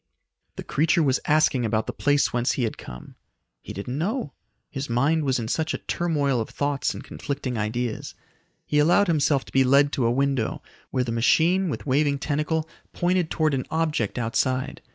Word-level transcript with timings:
The 0.55 0.63
creature 0.63 1.03
was 1.03 1.19
asking 1.27 1.63
about 1.63 1.85
the 1.85 1.93
place 1.93 2.33
whence 2.33 2.53
he 2.53 2.63
had 2.63 2.75
come. 2.75 3.13
He 3.61 3.71
didn't 3.71 3.99
know; 3.99 4.33
his 4.71 4.89
mind 4.89 5.25
was 5.25 5.37
in 5.37 5.47
such 5.47 5.75
a 5.75 5.77
turmoil 5.77 6.41
of 6.41 6.49
thoughts 6.49 6.95
and 6.95 7.03
conflicting 7.03 7.55
ideas. 7.55 8.15
He 8.65 8.79
allowed 8.79 9.05
himself 9.05 9.45
to 9.45 9.53
be 9.53 9.63
led 9.63 9.91
to 9.91 10.07
a 10.07 10.11
window 10.11 10.63
where 10.89 11.03
the 11.03 11.11
machine 11.11 11.69
with 11.69 11.85
waving 11.85 12.17
tentacle 12.17 12.67
pointed 12.93 13.29
towards 13.29 13.53
an 13.53 13.67
object 13.69 14.17
outside. 14.17 14.81